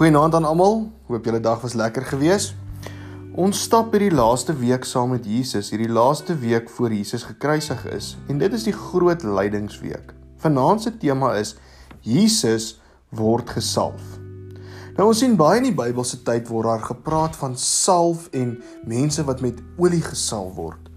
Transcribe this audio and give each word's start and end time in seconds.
Goeienaand 0.00 0.34
aan 0.34 0.46
almal. 0.48 0.78
Hoop 1.06 1.26
julle 1.28 1.40
dag 1.44 1.60
was 1.60 1.74
lekker 1.76 2.06
gewees. 2.08 2.54
Ons 3.36 3.58
stap 3.66 3.90
hierdie 3.92 4.14
laaste 4.14 4.54
week 4.56 4.86
saam 4.88 5.10
met 5.12 5.26
Jesus, 5.28 5.68
hierdie 5.74 5.90
laaste 5.92 6.38
week 6.40 6.70
voor 6.72 6.94
Jesus 6.96 7.26
gekruisig 7.28 7.82
is, 7.92 8.08
en 8.32 8.40
dit 8.40 8.56
is 8.56 8.64
die 8.64 8.72
groot 8.72 9.20
lydingsweek. 9.28 10.14
Vanaand 10.40 10.86
se 10.86 10.94
tema 11.04 11.34
is 11.36 11.52
Jesus 12.00 12.70
word 13.12 13.52
gesalf. 13.52 14.16
Nou 14.96 15.10
ons 15.10 15.20
sien 15.20 15.36
baie 15.36 15.60
in 15.60 15.68
die 15.68 15.76
Bybelse 15.76 16.22
tyd 16.24 16.48
word 16.48 16.70
daar 16.70 16.88
gepraat 16.88 17.36
van 17.36 17.60
salf 17.60 18.30
en 18.32 18.56
mense 18.88 19.28
wat 19.28 19.44
met 19.44 19.60
olie 19.76 20.00
gesalf 20.08 20.56
word. 20.56 20.88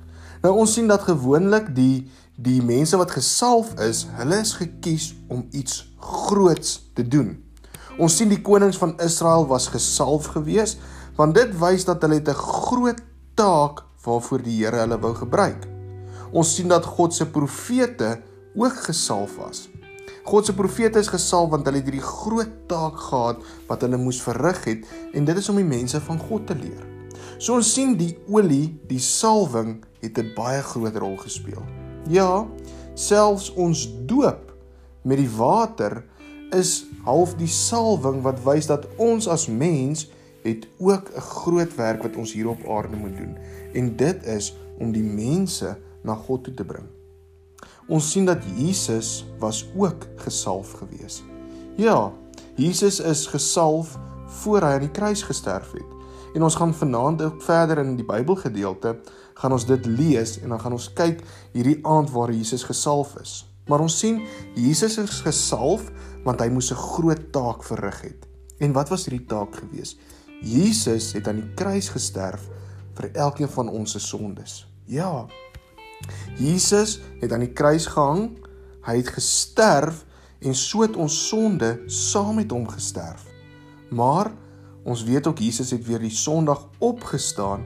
Nou 0.48 0.56
ons 0.64 0.80
sien 0.80 0.88
dat 0.88 1.10
gewoonlik 1.12 1.74
die 1.76 2.06
die 2.40 2.62
mense 2.64 2.96
wat 2.96 3.20
gesalf 3.20 3.76
is, 3.84 4.08
hulle 4.16 4.40
is 4.48 4.56
gekies 4.64 5.12
om 5.28 5.50
iets 5.52 5.90
groots 6.00 6.78
te 6.96 7.04
doen. 7.04 7.43
Ons 8.02 8.16
sien 8.18 8.30
die 8.32 8.42
konings 8.42 8.80
van 8.82 8.96
Israel 9.04 9.46
was 9.50 9.70
gesalf 9.70 10.32
gewees 10.34 10.78
want 11.18 11.36
dit 11.38 11.52
wys 11.62 11.86
dat 11.86 12.02
hulle 12.02 12.22
'n 12.22 12.34
groot 12.34 13.02
taak 13.36 13.84
waarvoor 14.06 14.42
die 14.42 14.64
Here 14.64 14.80
hulle 14.82 14.98
wou 15.00 15.14
gebruik. 15.14 15.68
Ons 16.32 16.56
sien 16.56 16.68
dat 16.68 16.86
God 16.86 17.14
se 17.14 17.26
profete 17.26 18.22
ook 18.56 18.74
gesalf 18.86 19.38
was. 19.38 19.70
God 20.26 20.46
se 20.46 20.54
profete 20.54 21.00
is 21.00 21.08
gesalf 21.08 21.50
want 21.50 21.66
hulle 21.66 21.78
het 21.78 21.86
hierdie 21.86 22.02
groot 22.02 22.50
taak 22.68 22.98
gehad 22.98 23.38
wat 23.68 23.82
hulle 23.82 23.98
moes 23.98 24.22
verrig 24.22 24.64
het 24.66 24.86
en 25.14 25.26
dit 25.26 25.38
is 25.38 25.50
om 25.50 25.56
die 25.56 25.68
mense 25.68 26.02
van 26.02 26.20
God 26.20 26.48
te 26.48 26.56
leer. 26.56 26.82
So 27.38 27.54
ons 27.54 27.74
sien 27.74 27.98
die 27.98 28.18
olie, 28.28 28.80
die 28.88 29.00
salwing 29.00 29.84
het 30.02 30.18
'n 30.18 30.34
baie 30.36 30.62
groot 30.62 30.96
rol 30.96 31.18
gespeel. 31.18 31.64
Ja, 32.10 32.48
selfs 32.96 33.54
ons 33.54 33.88
doop 34.06 34.52
met 35.04 35.18
die 35.18 35.30
water 35.30 36.04
is 36.54 36.86
half 37.04 37.36
die 37.36 37.50
salwing 37.50 38.22
wat 38.26 38.42
wys 38.46 38.68
dat 38.70 38.88
ons 38.98 39.28
as 39.28 39.48
mens 39.48 40.08
het 40.44 40.68
ook 40.80 41.12
'n 41.16 41.20
groot 41.20 41.76
werk 41.76 42.04
wat 42.04 42.16
ons 42.16 42.34
hier 42.34 42.48
op 42.48 42.68
aarde 42.68 42.96
moet 42.96 43.18
doen 43.18 43.38
en 43.74 43.96
dit 43.96 44.26
is 44.26 44.56
om 44.80 44.92
die 44.92 45.04
mense 45.04 45.78
na 46.04 46.16
God 46.16 46.44
toe 46.44 46.54
te 46.54 46.66
bring. 46.66 46.88
Ons 47.88 48.12
sien 48.12 48.26
dat 48.26 48.44
Jesus 48.56 49.26
was 49.40 49.66
ook 49.76 50.08
gesalf 50.16 50.72
gewees. 50.72 51.24
Ja, 51.76 52.12
Jesus 52.56 53.00
is 53.00 53.28
gesalf 53.28 53.98
voor 54.28 54.62
hy 54.62 54.78
aan 54.78 54.86
die 54.88 54.92
kruis 54.92 55.24
gesterf 55.24 55.72
het. 55.72 55.90
En 56.34 56.44
ons 56.44 56.56
gaan 56.56 56.74
vanaand 56.74 57.22
ook 57.22 57.42
verder 57.42 57.78
in 57.78 57.96
die 57.96 58.06
Bybelgedeelte 58.06 58.96
gaan 59.34 59.52
ons 59.52 59.66
dit 59.66 59.86
lees 59.86 60.40
en 60.42 60.50
dan 60.50 60.60
gaan 60.60 60.72
ons 60.72 60.94
kyk 60.94 61.22
hierdie 61.54 61.80
aand 61.82 62.12
waar 62.12 62.32
Jesus 62.32 62.64
gesalf 62.64 63.16
is. 63.22 63.44
Maar 63.68 63.80
ons 63.80 63.98
sien 64.00 64.22
Jesus 64.56 64.98
is 64.98 65.22
gesalf 65.22 65.92
want 66.24 66.42
hy 66.42 66.50
moes 66.50 66.72
'n 66.72 66.76
groot 66.76 67.32
taak 67.32 67.64
verrig 67.64 68.02
het. 68.02 68.28
En 68.60 68.72
wat 68.72 68.90
was 68.90 69.06
hierdie 69.06 69.28
taak 69.28 69.56
gewees? 69.56 69.98
Jesus 70.42 71.14
het 71.14 71.28
aan 71.28 71.40
die 71.40 71.54
kruis 71.56 71.90
gesterf 71.90 72.50
vir 72.94 73.12
elkeen 73.14 73.50
van 73.50 73.70
ons 73.70 73.92
se 73.92 74.00
sondes. 74.00 74.68
Ja, 74.86 75.26
Jesus 76.38 77.00
het 77.22 77.32
aan 77.32 77.46
die 77.46 77.54
kruis 77.54 77.86
gehang, 77.86 78.38
hy 78.84 78.98
het 79.00 79.08
gesterf 79.16 80.04
en 80.44 80.56
so 80.56 80.84
het 80.84 80.96
ons 81.00 81.28
sonde 81.30 81.84
saam 81.88 82.36
met 82.36 82.52
hom 82.52 82.68
gesterf. 82.68 83.24
Maar 83.90 84.32
ons 84.84 85.04
weet 85.04 85.28
ook 85.28 85.40
Jesus 85.40 85.72
het 85.72 85.86
weer 85.88 86.02
die 86.04 86.12
Sondag 86.12 86.68
opgestaan 86.78 87.64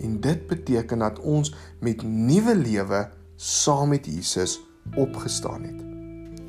en 0.00 0.20
dit 0.20 0.46
beteken 0.46 0.98
dat 0.98 1.18
ons 1.18 1.54
met 1.80 2.02
nuwe 2.02 2.56
lewe 2.56 3.08
saam 3.36 3.88
met 3.88 4.06
Jesus 4.06 4.60
opgestaan 4.94 5.62
het. 5.62 5.87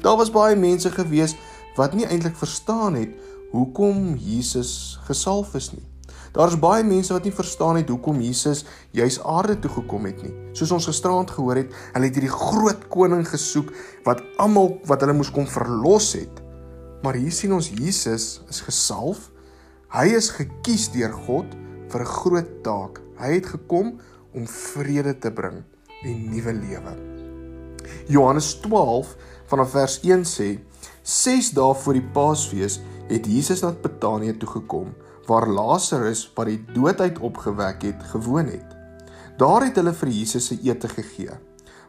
Daar 0.01 0.17
was 0.17 0.31
baie 0.31 0.55
mense 0.55 0.91
gewees 0.91 1.35
wat 1.75 1.93
nie 1.93 2.07
eintlik 2.07 2.35
verstaan 2.39 2.95
het 2.95 3.15
hoekom 3.51 4.15
Jesus 4.15 4.99
gesalf 5.07 5.55
is 5.57 5.71
nie. 5.73 5.85
Daar's 6.33 6.59
baie 6.61 6.83
mense 6.85 7.13
wat 7.13 7.25
nie 7.25 7.33
verstaan 7.33 7.79
het 7.79 7.89
hoekom 7.89 8.21
Jesus 8.21 8.65
juis 8.95 9.17
aarde 9.25 9.57
toe 9.59 9.71
gekom 9.79 10.05
het 10.05 10.21
nie. 10.23 10.33
Soos 10.53 10.71
ons 10.75 10.89
gisterand 10.91 11.31
gehoor 11.33 11.63
het, 11.63 11.73
hulle 11.95 12.09
het 12.09 12.19
hierdie 12.19 12.33
groot 12.33 12.85
koning 12.93 13.25
gesoek 13.27 13.73
wat 14.05 14.21
almal 14.37 14.75
wat 14.89 15.03
hulle 15.03 15.17
moes 15.17 15.33
kom 15.33 15.49
verlos 15.49 16.13
het. 16.19 16.43
Maar 17.03 17.17
hier 17.17 17.33
sien 17.33 17.55
ons 17.55 17.71
Jesus 17.73 18.39
is 18.51 18.63
gesalf. 18.67 19.29
Hy 19.95 20.05
is 20.13 20.29
gekies 20.35 20.91
deur 20.93 21.15
God 21.25 21.55
vir 21.89 22.01
'n 22.01 22.13
groot 22.21 22.51
taak. 22.63 23.01
Hy 23.17 23.33
het 23.33 23.45
gekom 23.45 23.97
om 24.33 24.45
vrede 24.47 25.17
te 25.17 25.31
bring 25.31 25.63
en 26.03 26.29
nuwe 26.29 26.53
lewe. 26.53 27.18
Johannes 28.07 28.53
12 28.63 29.15
vanaf 29.45 29.71
vers 29.71 29.99
1 30.03 30.25
sê: 30.25 30.49
6 31.03 31.51
dae 31.57 31.75
voor 31.75 31.97
die 31.97 32.07
Paasfees 32.13 32.79
het 33.09 33.25
Jesus 33.25 33.61
na 33.65 33.71
Betanië 33.73 34.37
toe 34.37 34.49
gekom 34.49 34.93
waar 35.29 35.47
Lazarus 35.49 36.25
wat 36.35 36.49
die 36.49 36.59
dood 36.73 37.01
uit 37.01 37.19
opgewek 37.19 37.83
het 37.85 38.03
gewoon 38.11 38.49
het. 38.49 38.75
Daar 39.37 39.63
het 39.67 39.77
hulle 39.77 39.93
vir 39.93 40.09
Jesus 40.09 40.49
se 40.49 40.57
ete 40.65 40.89
gegee. 40.89 41.37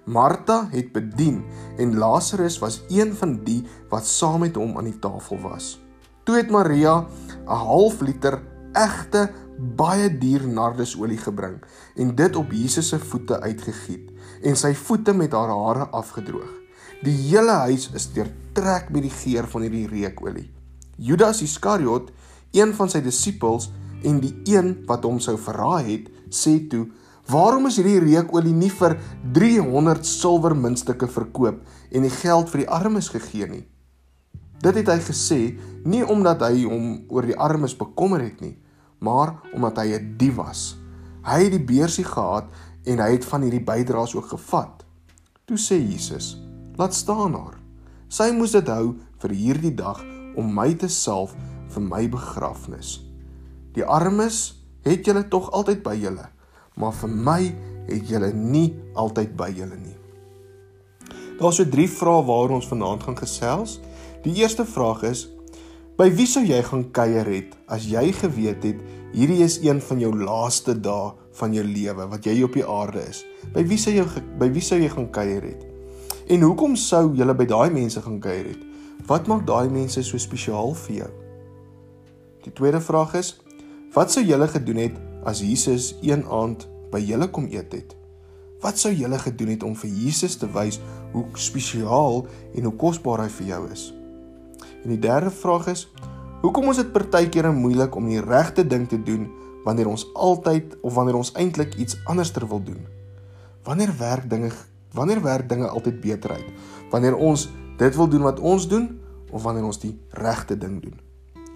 Martha 0.05 0.67
het 0.73 0.93
bedien 0.93 1.43
en 1.79 1.97
Lazarus 1.99 2.59
was 2.59 2.81
een 2.89 3.15
van 3.17 3.39
die 3.45 3.63
wat 3.89 4.07
saam 4.07 4.41
met 4.45 4.57
hom 4.57 4.77
aan 4.79 4.89
die 4.89 4.99
tafel 4.99 5.41
was. 5.41 5.79
Toe 6.25 6.37
het 6.37 6.51
Maria 6.51 7.07
'n 7.47 7.65
half 7.65 8.01
liter 8.01 8.41
egte 8.73 9.31
baie 9.77 10.09
duur 10.19 10.49
nardesolie 10.49 11.19
gebring 11.19 11.61
en 11.97 12.15
dit 12.15 12.37
op 12.37 12.53
Jesus 12.53 12.89
se 12.89 12.99
voete 12.99 13.41
uitgegiet 13.41 14.10
en 14.43 14.57
sy 14.57 14.73
voete 14.75 15.13
met 15.17 15.33
haar 15.37 15.53
hare 15.53 15.87
afgedroog. 15.97 16.51
Die 17.05 17.15
hele 17.31 17.55
huis 17.67 17.89
is 17.97 18.11
deurtrek 18.13 18.91
met 18.93 19.07
die 19.07 19.13
geur 19.15 19.47
van 19.49 19.65
hierdie 19.65 19.87
reukolie. 19.89 20.49
Judas 21.01 21.41
Iskariot 21.43 22.11
een 22.53 22.75
van 22.77 22.91
sy 22.93 23.01
disippels 23.01 23.71
en 24.05 24.21
die 24.21 24.35
een 24.49 24.75
wat 24.89 25.05
hom 25.09 25.21
sou 25.21 25.37
verraai 25.41 25.85
het, 25.87 26.09
sê 26.29 26.59
toe: 26.69 26.89
"Waarom 27.29 27.67
is 27.67 27.77
hierdie 27.77 28.01
reukolie 28.01 28.53
nie 28.53 28.71
vir 28.71 28.99
300 29.33 30.07
silwer 30.07 30.57
muntstukke 30.57 31.09
verkoop 31.09 31.61
en 31.93 32.03
die 32.03 32.17
geld 32.23 32.51
vir 32.51 32.65
die 32.65 32.69
armes 32.69 33.09
gegee 33.09 33.47
nie?" 33.47 33.65
Dit 34.61 34.77
het 34.77 34.89
hy 34.89 34.99
gesê 35.01 35.41
nie 35.85 36.03
omdat 36.05 36.43
hy 36.43 36.65
hom 36.65 37.07
oor 37.09 37.25
die 37.25 37.39
armes 37.39 37.77
bekommer 37.77 38.21
het 38.21 38.41
nie, 38.41 38.59
maar 39.01 39.41
omdat 39.55 39.79
hy 39.79 39.97
'n 39.97 40.17
dief 40.19 40.37
was. 40.37 40.77
Hy 41.25 41.45
het 41.45 41.53
die 41.53 41.65
beursie 41.65 42.05
gehad 42.05 42.45
en 42.91 42.99
hy 42.99 43.11
het 43.15 43.27
van 43.31 43.45
hierdie 43.47 43.63
bydraes 43.65 44.17
ook 44.19 44.33
gevat. 44.33 44.85
Toe 45.47 45.59
sê 45.59 45.79
Jesus: 45.79 46.37
"Laat 46.77 46.95
staan 46.95 47.35
haar. 47.35 47.59
Sy 48.09 48.31
moes 48.35 48.51
dit 48.57 48.69
hou 48.69 48.97
vir 49.23 49.31
hierdie 49.31 49.75
dag 49.75 50.03
om 50.37 50.55
my 50.55 50.75
te 50.75 50.89
salf 50.89 51.35
vir 51.71 51.83
my 51.83 52.09
begrafnis. 52.11 52.99
Die 53.75 53.85
armes 53.85 54.57
het 54.83 55.07
julle 55.07 55.29
tog 55.29 55.51
altyd 55.55 55.83
by 55.83 55.95
julle, 55.95 56.27
maar 56.75 56.93
vir 56.93 57.09
my 57.11 57.41
het 57.87 58.09
julle 58.09 58.33
nie 58.35 58.75
altyd 58.95 59.37
by 59.37 59.51
julle 59.55 59.77
nie. 59.77 59.97
Daar's 61.39 61.57
so 61.57 61.65
drie 61.65 61.89
vrae 61.89 62.25
waaroor 62.27 62.59
ons 62.59 62.69
vanaand 62.69 63.03
gaan 63.03 63.17
gesels. 63.17 63.79
Die 64.25 64.35
eerste 64.43 64.65
vraag 64.65 65.03
is: 65.03 65.29
By 66.01 66.07
wie 66.17 66.25
sou 66.25 66.41
jy 66.41 66.57
gaan 66.65 66.87
kuier 66.97 67.29
het 67.29 67.51
as 67.69 67.85
jy 67.85 68.07
geweet 68.17 68.63
het 68.65 68.79
hierdie 69.13 69.43
is 69.45 69.59
een 69.61 69.83
van 69.85 69.99
jou 70.01 70.15
laaste 70.17 70.73
dae 70.73 71.11
van 71.37 71.53
jou 71.53 71.65
lewe 71.67 72.07
wat 72.09 72.25
jy 72.25 72.39
op 72.47 72.57
die 72.57 72.65
aarde 72.65 73.03
is? 73.05 73.21
By 73.53 73.67
wie 73.69 73.77
sou 73.77 73.93
jy 73.93 74.07
by 74.41 74.49
wie 74.55 74.63
sou 74.65 74.79
jy 74.81 74.89
gaan 74.95 75.11
kuier 75.13 75.45
het? 75.45 75.67
En 76.33 76.47
hoekom 76.47 76.79
sou 76.81 77.11
jy 77.19 77.29
by 77.37 77.49
daai 77.53 77.69
mense 77.77 78.01
gaan 78.01 78.17
kuier 78.17 78.49
het? 78.49 78.65
Wat 79.13 79.29
maak 79.29 79.45
daai 79.45 79.69
mense 79.69 80.01
so 80.01 80.17
spesiaal 80.17 80.73
vir 80.87 81.03
jou? 81.03 81.11
Die 82.49 82.57
tweede 82.57 82.81
vraag 82.81 83.19
is: 83.21 83.35
Wat 83.93 84.09
sou 84.09 84.25
julle 84.25 84.49
gedoen 84.49 84.81
het 84.87 84.99
as 85.29 85.45
Jesus 85.45 85.93
een 86.01 86.25
aand 86.25 86.65
by 86.89 87.05
julle 87.05 87.29
kom 87.29 87.53
eet 87.53 87.77
het? 87.77 87.97
Wat 88.65 88.81
sou 88.81 88.97
julle 88.97 89.21
gedoen 89.21 89.53
het 89.53 89.69
om 89.69 89.77
vir 89.77 89.93
Jesus 90.01 90.41
te 90.41 90.49
wys 90.49 90.81
hoe 91.13 91.29
spesiaal 91.37 92.23
en 92.57 92.71
hoe 92.71 92.79
kosbaar 92.89 93.27
hy 93.29 93.33
vir 93.43 93.53
jou 93.53 93.65
is? 93.69 93.91
En 94.83 94.89
die 94.95 94.99
derde 94.99 95.31
vraag 95.31 95.67
is: 95.67 95.89
Hoekom 96.41 96.71
is 96.71 96.81
dit 96.81 96.93
partykeer 96.93 97.53
moeilik 97.53 97.95
om 97.95 98.09
die 98.09 98.21
regte 98.21 98.67
ding 98.67 98.89
te 98.89 99.03
doen 99.03 99.29
wanneer 99.65 99.91
ons 99.91 100.07
altyd 100.15 100.79
of 100.81 100.95
wanneer 100.95 101.19
ons 101.19 101.33
eintlik 101.37 101.75
iets 101.75 101.99
anderster 102.05 102.47
wil 102.49 102.63
doen? 102.65 102.87
Wanneer 103.65 103.93
werk 103.99 104.31
dinge 104.31 104.51
wanneer 104.93 105.21
werk 105.23 105.49
dinge 105.49 105.69
altyd 105.69 106.01
beter 106.01 106.31
uit? 106.31 106.49
Wanneer 106.91 107.17
ons 107.17 107.51
dit 107.79 107.97
wil 107.97 108.09
doen 108.09 108.23
wat 108.23 108.41
ons 108.41 108.69
doen 108.69 108.89
of 109.31 109.43
wanneer 109.43 109.65
ons 109.65 109.79
die 109.79 109.93
regte 110.11 110.57
ding 110.59 110.81
doen? 110.83 110.97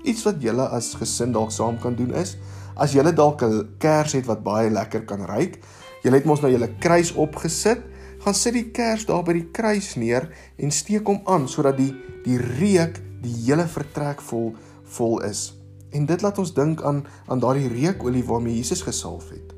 Iets 0.04 0.22
wat 0.28 0.42
julle 0.42 0.68
as 0.68 0.92
gesin 1.00 1.32
dalk 1.32 1.50
saam 1.50 1.80
kan 1.80 1.96
doen 1.96 2.12
is 2.14 2.36
as 2.74 2.92
julle 2.92 3.12
dalk 3.14 3.42
'n 3.42 3.78
kers 3.78 4.12
het 4.12 4.26
wat 4.26 4.42
baie 4.42 4.70
lekker 4.70 5.04
kan 5.04 5.24
ruik. 5.24 5.58
Julle 6.02 6.16
het 6.16 6.24
mos 6.24 6.40
nou 6.40 6.50
julle 6.50 6.68
kruis 6.78 7.12
opgesit, 7.12 7.80
gaan 8.18 8.34
sit 8.34 8.52
die 8.52 8.70
kers 8.70 9.06
daar 9.06 9.22
by 9.22 9.32
die 9.32 9.50
kruis 9.52 9.94
neer 9.96 10.28
en 10.58 10.70
steek 10.70 11.06
hom 11.06 11.20
aan 11.24 11.48
sodat 11.48 11.76
die 11.76 11.94
die 12.24 12.38
reuk 12.38 13.00
die 13.24 13.34
hele 13.46 13.66
vertrek 13.66 14.22
vol 14.22 14.52
vol 14.94 15.20
is. 15.26 15.52
En 15.94 16.06
dit 16.06 16.22
laat 16.22 16.38
ons 16.38 16.54
dink 16.54 16.82
aan 16.82 17.04
aan 17.26 17.40
daardie 17.40 17.68
reukolie 17.68 18.24
waarmee 18.24 18.56
Jesus 18.56 18.82
gesalf 18.82 19.30
het. 19.30 19.54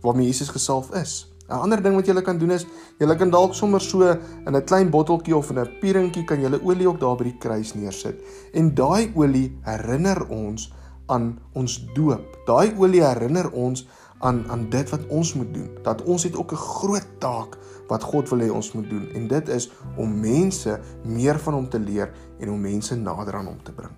Waarmee 0.00 0.26
Jesus 0.26 0.48
gesalf 0.48 0.90
is. 0.94 1.26
'n 1.50 1.58
Ander 1.58 1.82
ding 1.82 1.94
wat 1.98 2.06
jy 2.06 2.22
kan 2.22 2.38
doen 2.38 2.54
is 2.54 2.66
jy 2.98 3.14
kan 3.18 3.30
dalk 3.30 3.54
sommer 3.54 3.80
so 3.80 4.06
in 4.06 4.54
'n 4.54 4.64
klein 4.64 4.90
botteltjie 4.90 5.36
of 5.36 5.50
in 5.50 5.58
'n 5.58 5.78
pieringkie 5.80 6.24
kan 6.24 6.40
jy 6.40 6.60
olie 6.62 6.88
ook 6.88 7.00
daar 7.00 7.16
by 7.16 7.24
die 7.24 7.38
kruis 7.38 7.74
neersit. 7.74 8.20
En 8.52 8.74
daai 8.74 9.12
olie 9.14 9.58
herinner 9.62 10.28
ons 10.28 10.72
aan 11.06 11.38
ons 11.52 11.86
doop. 11.94 12.38
Daai 12.46 12.72
olie 12.78 13.02
herinner 13.02 13.50
ons 13.50 13.86
aan 14.20 14.44
aan 14.52 14.68
dit 14.70 14.90
wat 14.92 15.06
ons 15.08 15.34
moet 15.34 15.54
doen. 15.54 15.68
Dat 15.82 16.02
ons 16.02 16.22
het 16.22 16.36
ook 16.36 16.52
'n 16.52 16.56
groot 16.56 17.08
taak 17.18 17.58
wat 17.88 18.02
God 18.02 18.28
wil 18.28 18.40
hê 18.40 18.50
ons 18.52 18.72
moet 18.72 18.90
doen 18.90 19.08
en 19.14 19.28
dit 19.28 19.48
is 19.48 19.70
om 19.96 20.20
mense 20.20 20.80
meer 21.04 21.38
van 21.38 21.54
hom 21.54 21.68
te 21.68 21.78
leer 21.78 22.12
en 22.38 22.50
om 22.50 22.60
mense 22.60 22.96
nader 22.96 23.34
aan 23.34 23.46
hom 23.46 23.62
te 23.62 23.72
bring. 23.72 23.92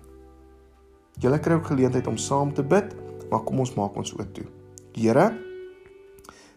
Julle 1.19 1.39
kry 1.39 1.53
ook 1.53 1.65
geleentheid 1.65 2.07
om 2.07 2.17
saam 2.17 2.53
te 2.53 2.63
bid, 2.63 2.95
maar 3.29 3.43
kom 3.43 3.59
ons 3.59 3.73
maak 3.73 3.95
ons 3.95 4.13
oop 4.17 4.33
toe. 4.33 4.45
Here, 4.93 5.37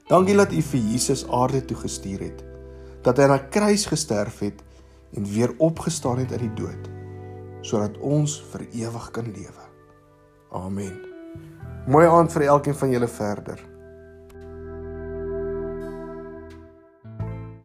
dankie 0.09 0.37
dat 0.37 0.53
U 0.53 0.63
vir 0.63 0.81
Jesus 0.81 1.27
aarde 1.29 1.65
toe 1.65 1.77
gestuur 1.77 2.21
het. 2.21 2.45
Dat 3.03 3.17
hy 3.17 3.23
aan 3.23 3.39
'n 3.39 3.49
kruis 3.49 3.87
gesterf 3.87 4.39
het 4.39 4.63
en 5.13 5.25
weer 5.25 5.55
opgestaan 5.59 6.19
het 6.19 6.33
uit 6.33 6.41
die 6.41 6.55
dood 6.55 6.97
sodat 7.67 7.99
ons 7.99 8.39
vir 8.53 8.67
ewig 8.73 9.11
kan 9.11 9.27
lewe. 9.33 9.67
Amen. 10.55 11.16
Mooi 11.87 12.07
aand 12.11 12.33
vir 12.35 12.43
elkeen 12.51 12.75
van 12.75 12.91
julle 12.91 13.07
verder. 13.07 13.61